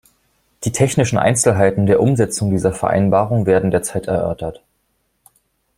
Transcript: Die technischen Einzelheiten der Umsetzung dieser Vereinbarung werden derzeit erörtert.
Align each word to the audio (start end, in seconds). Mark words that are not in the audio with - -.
Die 0.63 0.71
technischen 0.71 1.19
Einzelheiten 1.19 1.85
der 1.85 2.01
Umsetzung 2.01 2.49
dieser 2.49 2.73
Vereinbarung 2.73 3.45
werden 3.45 3.69
derzeit 3.69 4.07
erörtert. 4.07 4.63